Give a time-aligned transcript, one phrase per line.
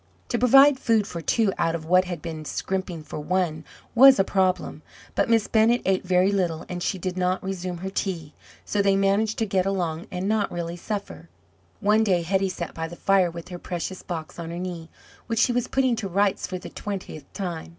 [0.29, 3.63] To provide food for two out of what had been scrimping for one
[3.93, 4.81] was a problem;
[5.13, 8.33] but Miss Bennett ate very little, and she did not resume her tea
[8.65, 11.29] so they managed to get along and not really suffer.
[11.81, 14.89] One day Hetty sat by the fire with her precious box on her knee,
[15.27, 17.69] which she was putting to rights for the twentieth time.